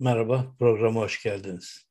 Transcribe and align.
Merhaba, 0.00 0.46
programa 0.58 1.00
hoş 1.00 1.22
geldiniz. 1.22 1.86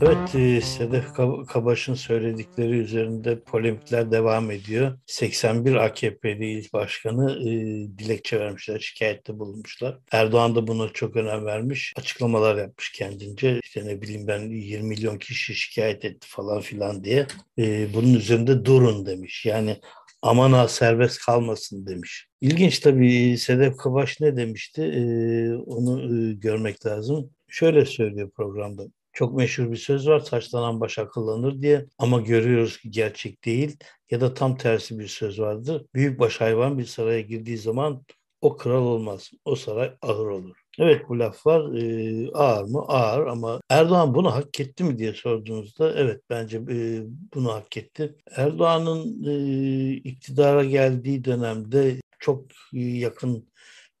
Evet, 0.00 0.34
e, 0.34 0.60
Sedef 0.60 1.04
Kabaş'ın 1.48 1.94
söyledikleri 1.94 2.78
üzerinde 2.78 3.40
polemikler 3.40 4.10
devam 4.10 4.50
ediyor. 4.50 4.98
81 5.06 5.74
AKP'li 5.74 6.50
il 6.50 6.68
başkanı 6.72 7.32
e, 7.40 7.50
dilekçe 7.98 8.40
vermişler, 8.40 8.78
şikayette 8.78 9.38
bulunmuşlar. 9.38 9.98
Erdoğan 10.12 10.54
da 10.54 10.66
buna 10.66 10.88
çok 10.88 11.16
önem 11.16 11.44
vermiş, 11.44 11.92
açıklamalar 11.96 12.56
yapmış 12.56 12.92
kendince. 12.92 13.60
İşte 13.64 13.86
ne 13.86 14.02
bileyim 14.02 14.26
ben 14.26 14.40
20 14.40 14.88
milyon 14.88 15.18
kişi 15.18 15.54
şikayet 15.54 16.04
etti 16.04 16.28
falan 16.28 16.60
filan 16.60 17.04
diye. 17.04 17.26
E, 17.58 17.94
bunun 17.94 18.14
üzerinde 18.14 18.64
durun 18.64 19.06
demiş. 19.06 19.46
Yani 19.46 19.76
aman 20.22 20.52
ha 20.52 20.68
serbest 20.68 21.24
kalmasın 21.26 21.86
demiş. 21.86 22.26
İlginç 22.40 22.78
tabii 22.78 23.38
Sedef 23.38 23.76
Kabaş 23.76 24.20
ne 24.20 24.36
demişti 24.36 24.82
ee, 24.82 25.54
onu 25.54 26.02
e, 26.02 26.34
görmek 26.34 26.86
lazım. 26.86 27.30
Şöyle 27.48 27.86
söylüyor 27.86 28.30
programda. 28.30 28.82
Çok 29.12 29.36
meşhur 29.36 29.70
bir 29.70 29.76
söz 29.76 30.08
var 30.08 30.24
taşlanan 30.24 30.80
baş 30.80 30.98
akıllanır 30.98 31.62
diye 31.62 31.86
ama 31.98 32.20
görüyoruz 32.20 32.78
ki 32.78 32.90
gerçek 32.90 33.44
değil 33.44 33.76
ya 34.10 34.20
da 34.20 34.34
tam 34.34 34.56
tersi 34.56 34.98
bir 34.98 35.08
söz 35.08 35.40
vardır. 35.40 35.86
Büyük 35.94 36.20
baş 36.20 36.40
hayvan 36.40 36.78
bir 36.78 36.84
saraya 36.84 37.20
girdiği 37.20 37.58
zaman 37.58 38.04
o 38.40 38.56
kral 38.56 38.86
olmaz. 38.86 39.30
O 39.44 39.56
saray 39.56 39.92
ağır 40.02 40.26
olur. 40.26 40.61
Evet 40.78 41.08
bu 41.08 41.18
laf 41.18 41.46
var. 41.46 41.74
E, 41.74 42.30
ağır 42.34 42.64
mı? 42.64 42.84
Ağır 42.88 43.26
ama 43.26 43.60
Erdoğan 43.68 44.14
bunu 44.14 44.34
hak 44.34 44.60
etti 44.60 44.84
mi 44.84 44.98
diye 44.98 45.14
sorduğunuzda 45.14 45.92
evet 45.94 46.22
bence 46.30 46.56
e, 46.58 47.02
bunu 47.34 47.52
hak 47.52 47.76
etti. 47.76 48.14
Erdoğan'ın 48.36 49.24
e, 49.24 49.92
iktidara 49.92 50.64
geldiği 50.64 51.24
dönemde 51.24 52.00
çok 52.18 52.46
yakın 52.72 53.48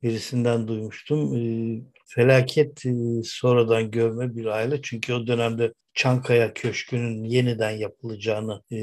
birisinden 0.02 0.68
duymuştum. 0.68 1.36
E, 1.36 1.42
felaket 2.06 2.86
e, 2.86 2.92
sonradan 3.24 3.90
görme 3.90 4.36
bir 4.36 4.46
aile. 4.46 4.82
Çünkü 4.82 5.14
o 5.14 5.26
dönemde 5.26 5.72
Çankaya 5.94 6.54
Köşkü'nün 6.54 7.24
yeniden 7.24 7.70
yapılacağını 7.70 8.62
e, 8.72 8.76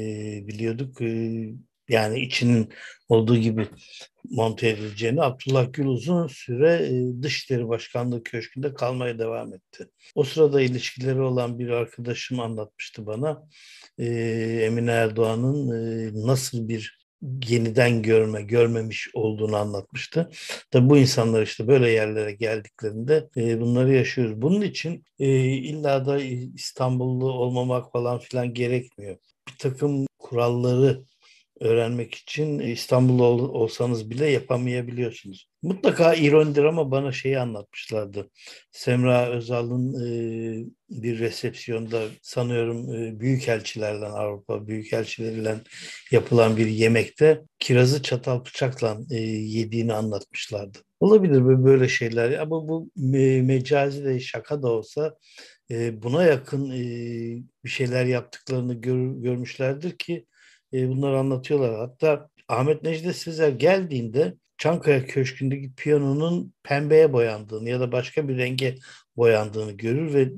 biliyorduk. 0.46 1.02
E, 1.02 1.08
yani 1.90 2.20
içinin 2.20 2.68
olduğu 3.08 3.36
gibi 3.36 3.68
monte 4.30 4.68
edileceğini 4.68 5.22
Abdullah 5.22 5.72
Gül 5.72 5.86
uzun 5.86 6.26
süre 6.26 6.74
e, 6.74 7.22
Dışişleri 7.22 7.68
Başkanlığı 7.68 8.22
Köşkü'nde 8.22 8.74
kalmaya 8.74 9.18
devam 9.18 9.54
etti. 9.54 9.88
O 10.14 10.24
sırada 10.24 10.60
ilişkileri 10.60 11.20
olan 11.20 11.58
bir 11.58 11.68
arkadaşım 11.68 12.40
anlatmıştı 12.40 13.06
bana. 13.06 13.48
E, 13.98 14.06
Emine 14.62 14.90
Erdoğan'ın 14.90 15.70
e, 15.70 16.10
nasıl 16.26 16.68
bir 16.68 17.00
yeniden 17.48 18.02
görme, 18.02 18.42
görmemiş 18.42 19.08
olduğunu 19.14 19.56
anlatmıştı. 19.56 20.30
Tabi 20.70 20.90
bu 20.90 20.98
insanlar 20.98 21.42
işte 21.42 21.68
böyle 21.68 21.90
yerlere 21.90 22.32
geldiklerinde 22.32 23.28
bunları 23.60 23.92
yaşıyoruz. 23.92 24.42
Bunun 24.42 24.60
için 24.60 25.04
illa 25.18 26.06
da 26.06 26.20
İstanbullu 26.54 27.32
olmamak 27.32 27.92
falan 27.92 28.18
filan 28.18 28.54
gerekmiyor. 28.54 29.16
Bir 29.48 29.58
takım 29.58 30.06
kuralları 30.18 31.04
öğrenmek 31.60 32.14
için 32.14 32.58
İstanbul'da 32.58 33.22
ol, 33.22 33.38
olsanız 33.54 34.10
bile 34.10 34.26
yapamayabiliyorsunuz. 34.26 35.48
Mutlaka 35.62 36.14
ironidir 36.14 36.64
ama 36.64 36.90
bana 36.90 37.12
şeyi 37.12 37.38
anlatmışlardı. 37.38 38.30
Semra 38.70 39.28
Özal'ın 39.28 39.94
e, 39.94 40.64
bir 40.90 41.18
resepsiyonda 41.18 42.02
sanıyorum 42.22 42.94
e, 42.94 43.20
büyükelçilerden 43.20 44.10
Avrupa 44.10 44.66
büyükelçileriyle 44.66 45.56
yapılan 46.10 46.56
bir 46.56 46.66
yemekte 46.66 47.42
kirazı 47.58 48.02
çatal 48.02 48.44
bıçakla 48.44 48.98
e, 49.10 49.16
yediğini 49.16 49.92
anlatmışlardı. 49.92 50.78
Olabilir 51.00 51.64
böyle 51.64 51.88
şeyler 51.88 52.38
ama 52.38 52.68
bu 52.68 52.90
me 52.96 53.42
mecazi 53.42 54.04
de 54.04 54.20
şaka 54.20 54.62
da 54.62 54.68
olsa 54.68 55.16
e, 55.70 56.02
buna 56.02 56.24
yakın 56.24 56.70
e, 56.70 56.82
bir 57.64 57.70
şeyler 57.70 58.04
yaptıklarını 58.04 58.74
gör, 58.74 59.14
görmüşlerdir 59.14 59.98
ki 59.98 60.26
e, 60.72 60.88
bunları 60.88 61.18
anlatıyorlar. 61.18 61.78
Hatta 61.78 62.28
Ahmet 62.48 62.82
Necdet 62.82 63.16
Sezer 63.16 63.48
geldiğinde 63.48 64.34
Çankaya 64.58 65.06
Köşkü'ndeki 65.06 65.74
piyanonun 65.74 66.54
pembeye 66.62 67.12
boyandığını 67.12 67.68
ya 67.68 67.80
da 67.80 67.92
başka 67.92 68.28
bir 68.28 68.38
renge 68.38 68.74
boyandığını 69.16 69.72
görür 69.72 70.14
ve 70.14 70.28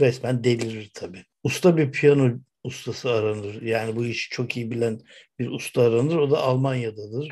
resmen 0.00 0.44
delirir 0.44 0.90
tabii. 0.94 1.24
Usta 1.44 1.76
bir 1.76 1.92
piyano 1.92 2.30
ustası 2.64 3.10
aranır. 3.10 3.62
Yani 3.62 3.96
bu 3.96 4.04
işi 4.06 4.30
çok 4.30 4.56
iyi 4.56 4.70
bilen 4.70 5.00
bir 5.38 5.50
usta 5.50 5.82
aranır. 5.82 6.16
O 6.16 6.30
da 6.30 6.38
Almanya'dadır. 6.38 7.28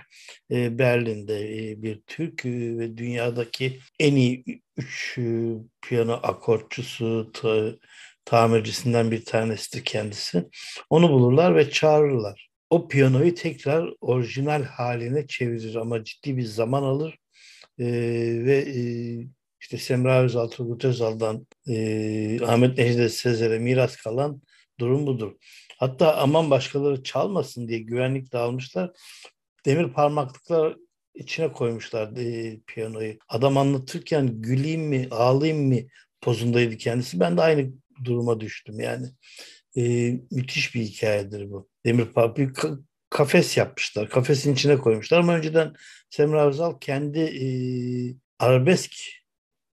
E, 0.51 0.79
Berlin'de 0.79 1.71
e, 1.71 1.83
bir 1.83 2.01
Türk 2.07 2.47
e, 2.47 2.79
ve 2.79 2.97
dünyadaki 2.97 3.79
en 3.99 4.17
iyi 4.17 4.63
üç 4.77 5.19
e, 5.19 5.23
piyano 5.83 6.13
akortçusu, 6.23 7.31
ta, 7.33 7.73
tamircisinden 8.25 9.11
bir 9.11 9.25
tanesidir 9.25 9.85
kendisi. 9.85 10.45
Onu 10.91 11.11
bulurlar 11.11 11.57
ve 11.57 11.71
çağırırlar 11.71 12.50
o 12.71 12.89
piyanoyu 12.89 13.35
tekrar 13.35 13.95
orijinal 14.01 14.63
haline 14.63 15.27
çevirir 15.27 15.75
ama 15.75 16.05
ciddi 16.05 16.37
bir 16.37 16.43
zaman 16.43 16.83
alır 16.83 17.19
e, 17.79 17.87
ve 18.45 18.59
e, 18.59 18.83
işte 19.61 19.79
Semra 19.79 20.23
Özal, 20.23 20.49
Turgut 20.49 20.85
Özal'dan 20.85 21.47
e, 21.69 22.45
Ahmet 22.45 22.79
Necdet 22.79 23.13
Sezer'e 23.13 23.59
miras 23.59 23.97
kalan 23.97 24.43
durum 24.81 25.07
budur. 25.07 25.33
Hatta 25.79 26.17
aman 26.17 26.51
başkaları 26.51 27.03
çalmasın 27.03 27.69
diye 27.69 27.79
güvenlik 27.79 28.33
dağılmışlar. 28.33 28.91
Demir 29.67 29.93
parmaklıklar 29.93 30.77
içine 31.15 31.53
koymuşlar 31.53 32.17
e, 32.17 32.61
piyanoyu. 32.67 33.15
Adam 33.29 33.57
anlatırken 33.57 34.43
güleyim 34.43 34.83
mi, 34.83 35.09
ağlayayım 35.11 35.69
mı 35.69 35.81
pozundaydı 36.21 36.77
kendisi. 36.77 37.21
Ben 37.21 37.37
de 37.37 37.43
aynı 37.43 37.71
duruma 38.05 38.41
düştüm 38.41 38.81
yani. 38.81 39.07
E, 39.77 40.13
müthiş 40.31 40.75
bir 40.75 40.81
hikayedir 40.81 41.51
bu. 41.51 41.69
Demir 41.87 42.07
bir 42.37 42.51
kafes 43.11 43.57
yapmışlar. 43.57 44.09
Kafesin 44.09 44.55
içine 44.55 44.79
koymuşlar 44.79 45.19
ama 45.19 45.37
önceden 45.37 45.75
Semra 46.11 46.49
Özal 46.49 46.79
kendi 46.81 47.19
e, 47.19 47.47
arabesk 48.39 48.93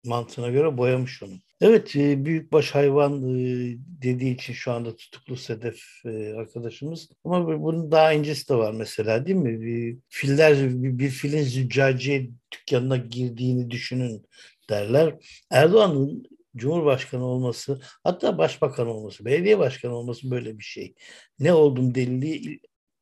mantığına 0.06 0.50
göre 0.50 0.78
boyamış 0.78 1.24
onu. 1.24 1.34
Evet, 1.62 1.96
e, 1.96 2.25
büyükbaş 2.25 2.72
hayvan 2.72 3.24
e, 3.24 3.75
dediği 3.78 4.36
için 4.36 4.53
şu 4.53 4.72
anda 4.72 4.96
tutuklu 4.96 5.38
Sedef 5.38 5.81
e, 6.06 6.34
arkadaşımız. 6.34 7.09
Ama 7.24 7.62
bunun 7.62 7.91
daha 7.91 8.13
incesi 8.13 8.50
de 8.50 8.56
var 8.56 8.74
mesela 8.74 9.25
değil 9.25 9.38
mi? 9.38 9.62
Bir, 9.62 9.97
filler, 10.09 10.84
bir, 10.84 11.00
bir 11.00 11.09
filin 11.09 11.44
züccaciye 11.44 12.30
dükkanına 12.53 12.97
girdiğini 12.97 13.72
düşünün 13.72 14.25
derler. 14.69 15.16
Erdoğan'ın 15.52 16.24
Cumhurbaşkanı 16.57 17.25
olması, 17.25 17.81
hatta 18.03 18.38
başbakan 18.38 18.88
olması, 18.88 19.25
belediye 19.25 19.59
başkanı 19.59 19.95
olması 19.95 20.31
böyle 20.31 20.57
bir 20.57 20.63
şey. 20.63 20.95
Ne 21.40 21.53
oldum 21.53 21.95
deliliği 21.95 22.59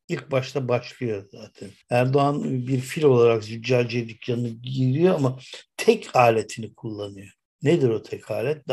ilk 0.08 0.32
başta 0.32 0.68
başlıyor 0.68 1.26
zaten. 1.32 1.70
Erdoğan 1.90 2.44
bir 2.68 2.80
fil 2.80 3.04
olarak 3.04 3.44
züccaciye 3.44 4.10
dükkanına 4.10 4.48
giriyor 4.48 5.16
ama 5.16 5.40
tek 5.78 6.16
aletini 6.16 6.76
kullanıyor. 6.76 7.34
Nedir 7.64 7.90
o 7.90 8.04
tek 8.04 8.32
alet? 8.32 8.64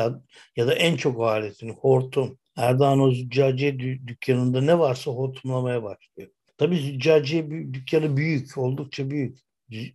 Ya 0.57 0.67
da 0.67 0.75
en 0.75 0.97
çok 0.97 1.19
o 1.19 1.27
aletini 1.27 1.73
hortum. 1.73 2.39
Erdoğan 2.57 3.01
o 3.01 3.11
züccaciye 3.11 3.79
dükkanında 3.79 4.61
ne 4.61 4.79
varsa 4.79 5.11
hortumlamaya 5.11 5.83
başlıyor. 5.83 6.31
Tabii 6.59 6.77
züccaciye 6.77 7.51
dükkanı 7.51 8.17
büyük, 8.17 8.59
oldukça 8.59 9.11
büyük. 9.11 9.39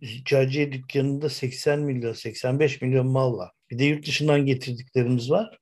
Züccaciye 0.02 0.72
dükkanında 0.72 1.28
80 1.28 1.80
milyon, 1.80 2.12
85 2.12 2.82
milyon 2.82 3.06
mal 3.06 3.36
var. 3.36 3.50
Bir 3.70 3.78
de 3.78 3.84
yurt 3.84 4.06
dışından 4.06 4.46
getirdiklerimiz 4.46 5.30
var. 5.30 5.58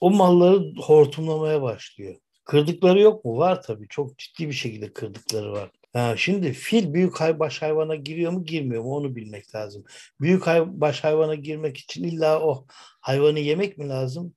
O 0.00 0.10
malları 0.10 0.74
hortumlamaya 0.82 1.62
başlıyor. 1.62 2.16
Kırdıkları 2.44 3.00
yok 3.00 3.24
mu? 3.24 3.38
Var 3.38 3.62
tabii. 3.62 3.88
Çok 3.88 4.18
ciddi 4.18 4.48
bir 4.48 4.52
şekilde 4.52 4.92
kırdıkları 4.92 5.52
var. 5.52 5.70
Ha, 5.92 6.14
şimdi 6.16 6.52
fil 6.52 6.94
büyük 6.94 7.20
hay 7.20 7.38
baş 7.38 7.62
hayvana 7.62 7.94
giriyor 7.94 8.32
mu 8.32 8.44
girmiyor 8.44 8.82
mu 8.82 8.94
onu 8.96 9.16
bilmek 9.16 9.54
lazım. 9.54 9.84
Büyük 10.20 10.46
hay 10.46 10.80
baş 10.80 11.04
hayvana 11.04 11.34
girmek 11.34 11.76
için 11.76 12.04
illa 12.04 12.40
o 12.40 12.66
hayvanı 13.00 13.38
yemek 13.38 13.78
mi 13.78 13.88
lazım? 13.88 14.34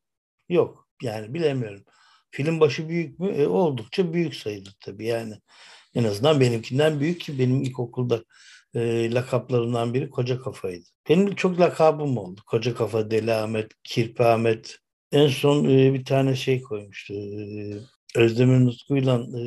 Yok. 0.49 0.87
Yani 1.01 1.33
bilemiyorum. 1.33 1.83
Filin 2.31 2.59
başı 2.59 2.89
büyük 2.89 3.19
mü? 3.19 3.29
E, 3.29 3.47
oldukça 3.47 4.13
büyük 4.13 4.35
sayılır 4.35 4.75
tabii 4.79 5.05
yani. 5.05 5.33
En 5.95 6.03
azından 6.03 6.39
benimkinden 6.39 6.99
büyük 6.99 7.21
ki 7.21 7.39
benim 7.39 7.61
ilkokulda 7.63 8.23
e, 8.77 9.11
lakaplarından 9.13 9.93
biri 9.93 10.09
Koca 10.09 10.39
Kafa'ydı. 10.41 10.85
Benim 11.09 11.35
çok 11.35 11.59
lakabım 11.59 12.17
oldu. 12.17 12.41
Koca 12.47 12.75
Kafa, 12.75 13.11
Deli 13.11 13.33
Ahmet, 13.33 13.71
Kirpi 13.83 14.23
Ahmet. 14.23 14.77
En 15.11 15.27
son 15.27 15.65
e, 15.65 15.93
bir 15.93 16.05
tane 16.05 16.35
şey 16.35 16.61
koymuştu. 16.61 17.13
E, 17.13 17.73
Özdemir 18.15 18.65
Nutku'yla 18.65 19.21
e, 19.39 19.43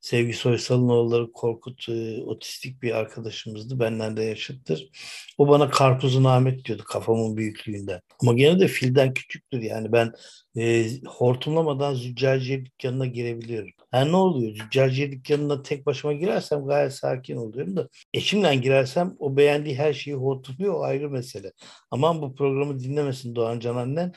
Sevgi 0.00 0.32
Soysal'ın 0.32 0.88
oğulları 0.88 1.32
Korkut 1.32 1.88
e, 1.88 2.22
otistik 2.22 2.82
bir 2.82 2.92
arkadaşımızdı. 2.94 3.80
Benden 3.80 4.16
de 4.16 4.22
yaşıttır. 4.22 4.90
O 5.38 5.48
bana 5.48 5.70
karpuzun 5.70 6.24
Ahmet 6.24 6.64
diyordu 6.64 6.82
kafamın 6.86 7.36
büyüklüğünden. 7.36 8.00
Ama 8.22 8.32
gene 8.32 8.60
de 8.60 8.68
filden 8.68 9.14
küçüktür 9.14 9.62
yani. 9.62 9.92
Ben 9.92 10.12
e, 10.56 10.86
hortumlamadan 11.06 11.94
züccaciye 11.94 12.64
dükkanına 12.64 13.06
girebiliyorum. 13.06 13.70
Ha 13.90 14.04
ne 14.04 14.16
oluyor? 14.16 14.54
Züccaciye 14.54 15.12
dükkanına 15.12 15.62
tek 15.62 15.86
başıma 15.86 16.12
girersem 16.12 16.66
gayet 16.66 16.92
sakin 16.92 17.36
oluyorum 17.36 17.76
da 17.76 17.88
eşimle 18.14 18.56
girersem 18.56 19.16
o 19.18 19.36
beğendiği 19.36 19.76
her 19.76 19.92
şeyi 19.92 20.16
hortumluyor 20.16 20.74
o 20.74 20.82
ayrı 20.82 21.10
mesele. 21.10 21.52
Aman 21.90 22.22
bu 22.22 22.34
programı 22.34 22.78
dinlemesin 22.80 23.34
Doğan 23.34 23.60
Can 23.60 23.76
annen. 23.76 24.12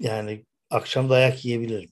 Yani 0.00 0.44
akşam 0.70 1.10
dayak 1.10 1.44
yiyebilirim. 1.44 1.90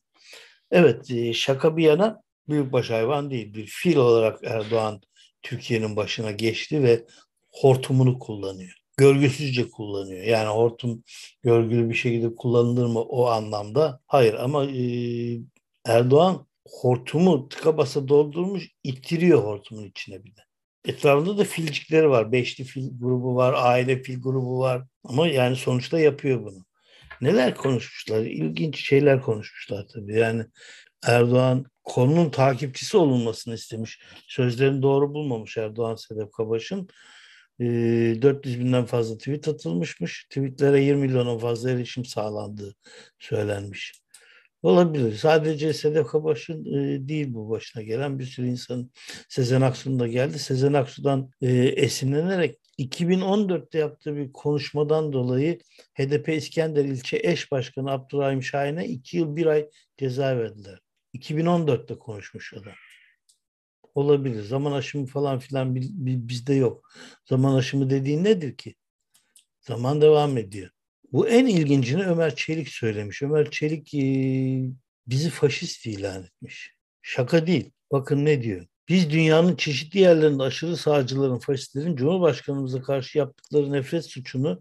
Evet 0.71 1.11
e, 1.11 1.33
şaka 1.33 1.77
bir 1.77 1.85
yana 1.85 2.23
büyükbaş 2.49 2.91
hayvan 2.91 3.31
değil. 3.31 3.55
Bir 3.55 3.67
fil 3.67 3.97
olarak 3.97 4.39
Erdoğan 4.45 5.01
Türkiye'nin 5.43 5.97
başına 5.97 6.31
geçti 6.31 6.83
ve 6.83 7.05
hortumunu 7.51 8.19
kullanıyor. 8.19 8.75
Görgüsüzce 8.97 9.71
kullanıyor. 9.71 10.25
Yani 10.25 10.49
hortum 10.49 11.03
görgülü 11.43 11.91
bir 11.91 11.95
şekilde 11.95 12.35
kullanılır 12.35 12.87
mı 12.87 13.01
o 13.01 13.27
anlamda? 13.27 14.01
Hayır 14.07 14.35
ama 14.35 14.65
e, 14.65 14.83
Erdoğan 15.87 16.47
hortumu 16.69 17.49
tıka 17.49 17.79
basa 17.79 18.09
doldurmuş, 18.09 18.69
ittiriyor 18.85 19.45
hortumun 19.45 19.85
içine 19.85 20.25
bir 20.25 20.37
de. 20.37 20.41
Etrafında 20.85 21.39
da 21.39 21.45
filcikleri 21.45 22.11
var. 22.11 22.33
Beşli 22.33 22.65
fil 22.65 22.99
grubu 23.01 23.37
var, 23.37 23.55
aile 23.57 24.03
fil 24.03 24.21
grubu 24.23 24.59
var. 24.59 24.83
Ama 25.05 25.29
yani 25.29 25.57
sonuçta 25.57 26.01
yapıyor 26.01 26.45
bunu. 26.45 26.65
Neler 27.21 27.55
konuşmuşlar? 27.55 28.21
İlginç 28.21 28.87
şeyler 28.89 29.23
konuşmuşlar 29.23 29.87
tabii. 29.95 30.19
Yani 30.19 30.45
Erdoğan 31.07 31.67
konunun 31.89 32.31
takipçisi 32.31 32.97
olunmasını 32.97 33.55
istemiş. 33.55 34.01
Sözlerini 34.29 34.83
doğru 34.83 35.15
bulmamış 35.15 35.57
Erdoğan 35.57 35.95
Sedef 35.95 36.31
Kabaş'ın. 36.31 36.89
E, 37.61 37.65
400 38.23 38.61
binden 38.61 38.85
fazla 38.85 39.19
tweet 39.19 39.49
atılmışmış. 39.49 40.25
Tweetlere 40.25 40.83
20 40.85 41.01
milyonun 41.01 41.39
fazla 41.39 41.71
erişim 41.71 42.05
sağlandığı 42.05 42.75
söylenmiş. 43.19 44.03
Olabilir. 44.63 45.17
Sadece 45.17 45.73
Sedef 45.73 46.07
Kabaş'ın 46.07 46.65
e, 46.65 47.09
değil 47.09 47.35
bu 47.35 47.51
başına 47.51 47.83
gelen 47.83 48.19
bir 48.19 48.25
sürü 48.25 48.47
insanın 48.47 48.93
Sezen 49.29 49.61
Aksu'nun 49.61 50.01
da 50.01 50.07
geldi. 50.07 50.39
Sezen 50.39 50.73
Aksu'dan 50.73 51.31
e, 51.43 51.49
esinlenerek 51.57 52.59
2014'te 52.79 53.79
yaptığı 53.79 54.17
bir 54.17 54.33
konuşmadan 54.33 55.13
dolayı 55.13 55.59
HDP 55.95 56.29
İskender 56.29 56.85
ilçe 56.85 57.21
eş 57.23 57.53
başkanı 57.53 57.91
Abdurrahim 57.91 58.43
Şahin'e 58.43 58.87
2 58.87 59.17
yıl 59.17 59.37
1 59.37 59.47
ay 59.47 59.69
ceza 59.99 60.39
verdiler. 60.39 60.88
2014'te 61.19 61.99
konuşmuş 61.99 62.55
adam. 62.55 62.75
Olabilir. 63.95 64.43
Zaman 64.43 64.73
aşımı 64.73 65.07
falan 65.07 65.39
filan 65.39 65.75
bizde 66.29 66.55
yok. 66.55 66.93
Zaman 67.25 67.55
aşımı 67.55 67.91
dediğin 67.91 68.25
nedir 68.25 68.57
ki? 68.57 68.75
Zaman 69.61 70.01
devam 70.01 70.39
ediyor. 70.39 70.71
Bu 71.13 71.29
en 71.29 71.47
ilgincini 71.47 72.05
Ömer 72.05 72.37
Çelik 72.37 72.69
söylemiş. 72.69 73.23
Ömer 73.23 73.51
Çelik 73.51 73.95
e, 73.95 74.01
bizi 75.07 75.31
faşist 75.31 75.87
ilan 75.87 76.23
etmiş. 76.23 76.75
Şaka 77.03 77.47
değil. 77.47 77.71
Bakın 77.93 78.25
ne 78.25 78.43
diyor. 78.43 78.67
Biz 78.89 79.11
dünyanın 79.11 79.57
çeşitli 79.57 80.01
yerlerinde 80.01 80.43
aşırı 80.43 80.77
sağcıların, 80.77 81.39
faşistlerin 81.39 81.97
Cumhurbaşkanımıza 81.97 82.83
karşı 82.83 83.19
yaptıkları 83.19 83.73
nefret 83.73 84.05
suçunu 84.05 84.61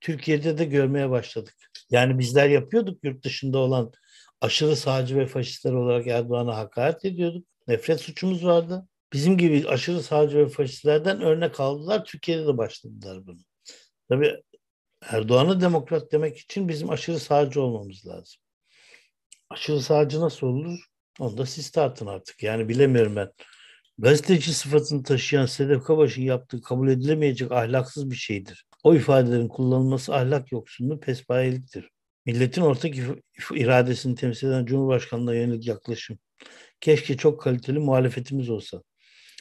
Türkiye'de 0.00 0.58
de 0.58 0.64
görmeye 0.64 1.10
başladık. 1.10 1.54
Yani 1.90 2.18
bizler 2.18 2.48
yapıyorduk 2.48 3.04
yurt 3.04 3.24
dışında 3.24 3.58
olan 3.58 3.92
aşırı 4.40 4.76
sağcı 4.76 5.16
ve 5.16 5.26
faşistler 5.26 5.72
olarak 5.72 6.06
Erdoğan'a 6.06 6.56
hakaret 6.56 7.04
ediyorduk. 7.04 7.46
Nefret 7.68 8.00
suçumuz 8.00 8.44
vardı. 8.44 8.88
Bizim 9.12 9.38
gibi 9.38 9.68
aşırı 9.68 10.02
sağcı 10.02 10.38
ve 10.38 10.48
faşistlerden 10.48 11.20
örnek 11.20 11.60
aldılar. 11.60 12.04
Türkiye'de 12.04 12.46
de 12.46 12.58
başladılar 12.58 13.26
bunu. 13.26 13.40
Tabii 14.08 14.42
Erdoğan'a 15.02 15.60
demokrat 15.60 16.12
demek 16.12 16.38
için 16.38 16.68
bizim 16.68 16.90
aşırı 16.90 17.20
sağcı 17.20 17.62
olmamız 17.62 18.06
lazım. 18.06 18.42
Aşırı 19.50 19.80
sağcı 19.80 20.20
nasıl 20.20 20.46
olur? 20.46 20.78
Onu 21.20 21.38
da 21.38 21.46
siz 21.46 21.70
tartın 21.70 22.06
artık. 22.06 22.42
Yani 22.42 22.68
bilemiyorum 22.68 23.16
ben. 23.16 23.32
Gazeteci 23.98 24.54
sıfatını 24.54 25.02
taşıyan 25.02 25.46
Sedef 25.46 25.84
Kabaş'ın 25.84 26.22
yaptığı 26.22 26.62
kabul 26.62 26.88
edilemeyecek 26.88 27.52
ahlaksız 27.52 28.10
bir 28.10 28.16
şeydir. 28.16 28.66
O 28.82 28.94
ifadelerin 28.94 29.48
kullanılması 29.48 30.14
ahlak 30.14 30.52
yoksunluğu 30.52 31.00
pespayeliktir. 31.00 31.90
Milletin 32.26 32.62
ortak 32.62 32.94
iradesini 33.54 34.14
temsil 34.14 34.46
eden 34.46 34.66
Cumhurbaşkanı'na 34.66 35.34
yönelik 35.34 35.66
yaklaşım. 35.66 36.18
Keşke 36.80 37.16
çok 37.16 37.40
kaliteli 37.40 37.78
muhalefetimiz 37.78 38.50
olsa. 38.50 38.82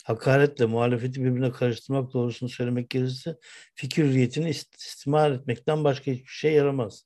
Hakaretle 0.05 0.65
muhalefeti 0.65 1.23
birbirine 1.23 1.51
karıştırmak 1.51 2.13
doğrusunu 2.13 2.49
söylemek 2.49 2.89
gerekirse 2.89 3.35
fikir 3.75 4.03
hürriyetini 4.03 4.49
istismar 4.49 5.31
etmekten 5.31 5.83
başka 5.83 6.11
hiçbir 6.11 6.27
şey 6.27 6.53
yaramaz. 6.53 7.03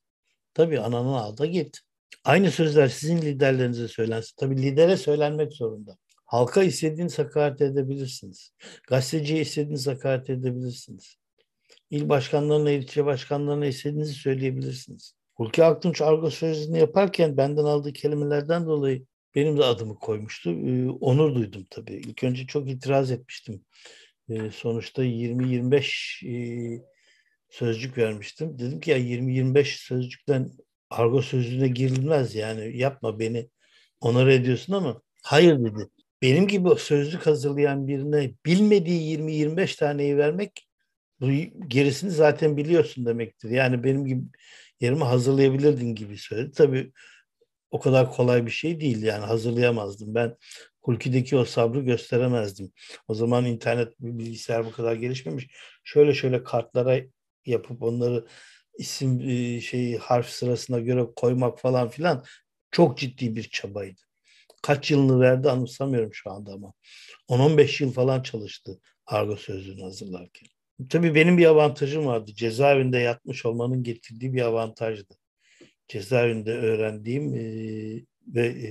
Tabii 0.54 0.80
ananın 0.80 1.14
ağda 1.14 1.46
git. 1.46 1.80
Aynı 2.24 2.52
sözler 2.52 2.88
sizin 2.88 3.22
liderlerinize 3.22 3.88
söylensin. 3.88 4.34
Tabii 4.38 4.62
lidere 4.62 4.98
söylenmek 4.98 5.54
zorunda. 5.54 5.98
Halka 6.26 6.64
istediğiniz 6.64 7.20
hakaret 7.20 7.62
edebilirsiniz. 7.62 8.52
Gazeteciye 8.88 9.42
istediğiniz 9.42 9.88
hakaret 9.88 10.30
edebilirsiniz. 10.30 11.16
İl 11.90 12.10
başkanlarına, 12.10 12.72
ilçe 12.72 13.06
başkanlarına 13.06 13.66
istediğinizi 13.66 14.14
söyleyebilirsiniz. 14.14 15.19
Hulki 15.40 15.64
Aktunç 15.64 16.02
argo 16.02 16.30
sözünü 16.30 16.78
yaparken 16.78 17.38
benden 17.38 17.64
aldığı 17.64 17.94
kelimelerden 17.94 18.66
dolayı 18.66 19.06
benim 19.36 19.58
de 19.58 19.64
adımı 19.64 19.96
koymuştu. 19.96 20.50
Ee, 20.50 20.90
onur 20.90 21.36
duydum 21.36 21.68
tabii. 21.70 21.94
İlk 21.94 22.24
önce 22.24 22.48
çok 22.48 22.70
itiraz 22.70 23.12
etmiştim. 23.12 23.66
Ee, 24.30 24.52
sonuçta 24.52 25.04
20-25 25.04 26.24
e, 26.26 26.34
sözcük 27.50 27.98
vermiştim. 27.98 28.60
Dedim 28.60 28.80
ki 28.80 28.92
ya 28.92 28.98
20-25 28.98 29.78
sözcükten 29.78 30.52
argo 30.90 31.22
sözlüğüne 31.22 31.68
girilmez 31.68 32.36
yani 32.36 32.78
yapma 32.78 33.20
beni 33.20 33.50
onur 34.02 34.28
ediyorsun 34.28 34.74
ama 34.74 35.02
hayır 35.24 35.60
dedi. 35.60 35.90
Benim 36.22 36.48
gibi 36.48 36.70
sözlük 36.78 37.28
hazırlayan 37.28 37.88
birine 37.88 38.34
bilmediği 38.46 39.12
20-25 39.12 39.76
taneyi 39.76 40.18
vermek 40.18 40.70
gerisini 41.68 42.12
zaten 42.12 42.58
biliyorsun 42.58 43.06
demektir. 43.06 43.50
Yani 43.50 43.84
benim 43.84 44.06
gibi 44.06 44.22
yerimi 44.80 45.04
hazırlayabilirdin 45.04 45.96
gibi 45.96 46.18
söyledi. 46.18 46.52
Tabii 46.52 46.92
o 47.72 47.80
kadar 47.80 48.12
kolay 48.12 48.46
bir 48.46 48.52
şey 48.52 48.80
değil 48.80 49.04
yani 49.04 49.26
hazırlayamazdım. 49.26 50.16
Ben 50.16 50.38
Hulki'deki 50.81 51.38
o 51.38 51.46
sabrı 51.46 51.81
gösteremezdim. 51.81 52.72
O 53.08 53.14
zaman 53.14 53.46
internet 53.46 54.00
bilgisayar 54.00 54.66
bu 54.66 54.72
kadar 54.72 54.96
gelişmemiş. 54.96 55.48
Şöyle 55.84 56.14
şöyle 56.14 56.44
kartlara 56.44 57.00
yapıp 57.46 57.84
onları 57.84 58.26
isim 58.78 59.22
şey 59.62 59.98
harf 59.98 60.30
sırasına 60.30 60.80
göre 60.80 61.06
koymak 61.16 61.60
falan 61.60 61.90
filan 61.90 62.26
çok 62.72 62.98
ciddi 62.98 63.36
bir 63.36 63.44
çabaydı. 63.44 64.02
Kaç 64.64 64.92
yılını 64.92 65.20
verdi 65.20 65.50
anımsamıyorum 65.50 66.14
şu 66.14 66.31
anda 66.31 66.52
ama. 66.54 66.74
10-15 67.30 67.84
yıl 67.84 67.94
falan 67.94 68.24
çalıştı 68.24 68.80
argo 69.06 69.36
sözlüğünü 69.36 69.81
hazırlarken. 69.81 70.50
Tabii 70.90 71.16
benim 71.16 71.38
bir 71.38 71.46
avantajım 71.46 72.06
vardı. 72.06 72.31
Cezaevinde 72.36 72.98
yatmış 72.98 73.45
olmanın 73.45 73.83
getirdiği 73.83 74.33
bir 74.33 74.42
avantajdı. 74.42 75.16
Cezaevinde 75.88 76.54
öğrendiğim 76.54 77.33
e, 77.33 77.42
ve 78.28 78.48
e, 78.48 78.69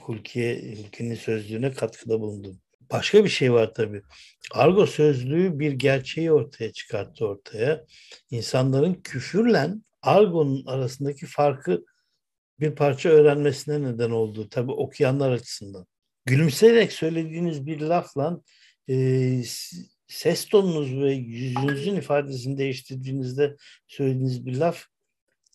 Hulkiye, 0.00 0.76
Hulki'nin 0.76 1.14
sözlüğüne 1.14 1.72
katkıda 1.72 2.20
bulundum. 2.20 2.60
Başka 2.92 3.24
bir 3.24 3.28
şey 3.28 3.52
var 3.52 3.74
tabii. 3.74 4.02
Argo 4.52 4.86
sözlüğü 4.86 5.58
bir 5.58 5.72
gerçeği 5.72 6.32
ortaya 6.32 6.72
çıkarttı 6.72 7.26
ortaya. 7.26 7.84
İnsanların 8.30 8.94
küfürle 8.94 9.68
argonun 10.02 10.66
arasındaki 10.66 11.26
farkı 11.26 11.84
bir 12.60 12.74
parça 12.74 13.08
öğrenmesine 13.08 13.82
neden 13.82 14.10
oldu. 14.10 14.48
Tabii 14.50 14.72
okuyanlar 14.72 15.30
açısından. 15.30 15.86
Gülümseyerek 16.26 16.92
söylediğiniz 16.92 17.66
bir 17.66 17.80
lafla 17.80 18.40
e, 18.88 19.42
ses 20.08 20.44
tonunuz 20.48 20.96
ve 21.00 21.12
yüzünüzün 21.12 21.96
ifadesini 21.96 22.58
değiştirdiğinizde 22.58 23.56
söylediğiniz 23.86 24.46
bir 24.46 24.56
laf 24.56 24.84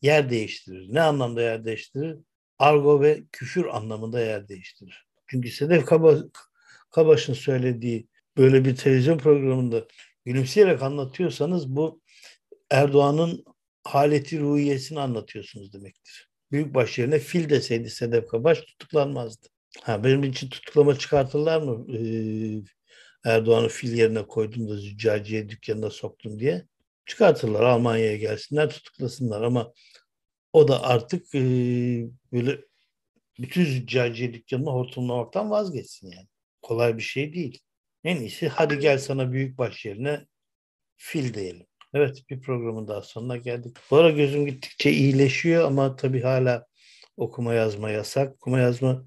yer 0.02 0.30
değiştirir. 0.30 0.88
Ne 0.94 1.02
anlamda 1.02 1.42
yer 1.42 1.66
değiştirir? 1.66 2.18
Argo 2.60 3.02
ve 3.02 3.24
küfür 3.32 3.66
anlamında 3.66 4.20
yer 4.20 4.48
değiştirir. 4.48 5.08
Çünkü 5.28 5.52
Sedef 5.52 5.86
Kaba, 5.86 6.18
Kabaş'ın 6.92 7.34
söylediği 7.34 8.08
böyle 8.38 8.66
bir 8.66 8.76
televizyon 8.76 9.18
programında 9.18 9.88
gülümseyerek 10.26 10.82
anlatıyorsanız 10.82 11.76
bu 11.76 12.02
Erdoğan'ın 12.72 13.46
haleti 13.84 14.40
ruhiyesini 14.40 15.00
anlatıyorsunuz 15.00 15.74
demektir. 15.74 16.30
Büyükbaş 16.52 17.00
yerine 17.00 17.20
fil 17.20 17.50
deseydi 17.50 17.90
Sedef 17.90 18.28
Kabaş 18.28 18.62
tutuklanmazdı. 18.62 19.48
Ha, 19.82 20.04
benim 20.04 20.24
için 20.24 20.50
tutuklama 20.50 21.00
çıkartırlar 21.00 21.62
mı? 21.62 21.98
Ee, 21.98 22.62
Erdoğan'ı 23.26 23.68
fil 23.68 23.98
yerine 23.98 24.28
koydum 24.28 24.70
da 24.70 24.76
züccaciye 24.78 25.50
dükkanına 25.50 25.90
soktum 25.90 26.40
diye. 26.40 26.68
Çıkartırlar 27.06 27.64
Almanya'ya 27.64 28.18
gelsinler 28.18 28.70
tutuklasınlar 28.70 29.42
ama 29.42 29.74
o 30.54 30.68
da 30.68 30.84
artık 30.84 31.36
e, 31.36 31.42
böyle 32.32 32.60
bütün 33.40 33.66
züccaciye 33.66 34.34
dükkanını 34.34 34.70
hortumlamaktan 34.70 35.52
vazgeçsin 35.52 36.12
yani. 36.12 36.28
kolay 36.62 36.98
bir 36.98 37.02
şey 37.04 37.34
değil. 37.34 37.60
En 38.04 38.18
iyisi 38.18 38.48
hadi 38.48 38.80
gel 38.80 38.98
sana 38.98 39.32
büyük 39.32 39.58
baş 39.58 39.86
yerine 39.86 40.26
fil 40.98 41.34
diyelim. 41.34 41.68
Evet 41.94 42.24
bir 42.30 42.42
programın 42.42 42.88
daha 42.88 43.02
sonuna 43.02 43.38
geldik. 43.38 43.78
Bu 43.92 43.98
ara 43.98 44.10
gözüm 44.10 44.46
gittikçe 44.46 44.92
iyileşiyor 44.92 45.66
ama 45.66 45.96
tabii 45.96 46.22
hala 46.22 46.66
okuma 47.18 47.54
yazma 47.54 47.90
yasak. 47.90 48.36
Okuma 48.36 48.60
yazma 48.60 49.06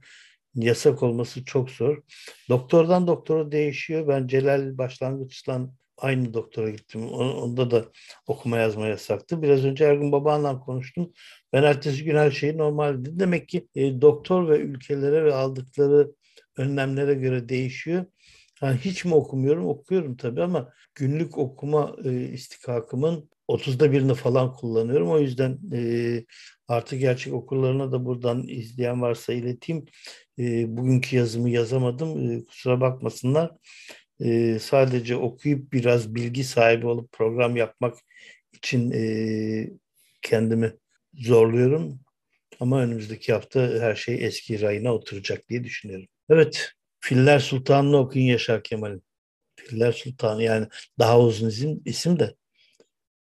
yasak 0.56 1.02
olması 1.02 1.44
çok 1.44 1.70
zor. 1.70 2.02
Doktordan 2.48 3.06
doktora 3.06 3.52
değişiyor. 3.52 4.08
Ben 4.08 4.26
Celal 4.26 4.78
başlangıçtan 4.78 5.72
aynı 5.98 6.34
doktora 6.34 6.70
gittim. 6.70 7.08
Onda 7.12 7.70
da 7.70 7.84
okuma 8.26 8.58
yazma 8.58 8.86
yasaktı. 8.86 9.42
Biraz 9.42 9.64
önce 9.64 9.84
Ergun 9.84 10.12
Baba'nla 10.12 10.60
konuştum. 10.60 11.12
Ben 11.52 11.62
ertesi 11.62 12.04
gün 12.04 12.16
her 12.16 12.30
şeyi 12.30 12.58
normaldi. 12.58 13.18
Demek 13.18 13.48
ki 13.48 13.68
e, 13.74 14.00
doktor 14.00 14.48
ve 14.48 14.58
ülkelere 14.58 15.24
ve 15.24 15.34
aldıkları 15.34 16.12
önlemlere 16.56 17.14
göre 17.14 17.48
değişiyor. 17.48 18.04
Yani 18.62 18.76
hiç 18.78 19.04
mi 19.04 19.14
okumuyorum? 19.14 19.66
Okuyorum 19.66 20.16
tabii 20.16 20.42
ama 20.42 20.72
günlük 20.94 21.38
okuma 21.38 21.96
e, 22.04 22.10
istikakımın 22.12 23.30
30'da 23.48 23.92
birini 23.92 24.14
falan 24.14 24.52
kullanıyorum. 24.52 25.10
O 25.10 25.18
yüzden 25.18 25.58
e, 25.72 25.80
artık 26.68 27.00
gerçek 27.00 27.34
okurlarına 27.34 27.92
da 27.92 28.04
buradan 28.04 28.48
izleyen 28.48 29.02
varsa 29.02 29.32
ileteyim. 29.32 29.86
E, 30.38 30.76
bugünkü 30.76 31.16
yazımı 31.16 31.50
yazamadım. 31.50 32.30
E, 32.30 32.44
kusura 32.44 32.80
bakmasınlar. 32.80 33.52
E, 34.24 34.58
sadece 34.58 35.16
okuyup 35.16 35.72
biraz 35.72 36.14
bilgi 36.14 36.44
sahibi 36.44 36.86
olup 36.86 37.12
program 37.12 37.56
yapmak 37.56 37.94
için 38.52 38.90
e, 38.90 39.70
kendimi 40.22 40.72
zorluyorum. 41.14 42.00
Ama 42.60 42.82
önümüzdeki 42.82 43.32
hafta 43.32 43.60
her 43.60 43.94
şey 43.94 44.24
eski 44.24 44.60
rayına 44.60 44.94
oturacak 44.94 45.48
diye 45.48 45.64
düşünüyorum. 45.64 46.06
Evet, 46.30 46.72
Filler 47.00 47.38
Sultanı'nı 47.38 47.96
okuyun 47.96 48.26
Yaşar 48.26 48.62
Kemal'in. 48.62 49.02
Filler 49.56 49.92
Sultanı 49.92 50.42
yani 50.42 50.66
daha 50.98 51.20
uzun 51.20 51.48
isim, 51.48 51.82
isim 51.84 52.18
de. 52.18 52.34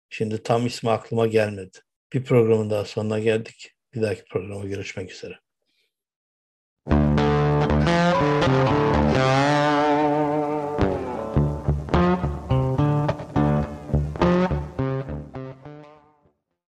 Şimdi 0.08 0.42
tam 0.42 0.66
ismi 0.66 0.90
aklıma 0.90 1.26
gelmedi. 1.26 1.78
Bir 2.14 2.24
programın 2.24 2.70
daha 2.70 2.84
sonuna 2.84 3.18
geldik. 3.18 3.74
Bir 3.94 4.02
dahaki 4.02 4.24
programa 4.24 4.64
görüşmek 4.64 5.12
üzere. 5.12 5.38